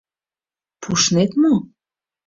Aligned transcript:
—Пуштнет 0.81 1.31
мо? 1.41 1.53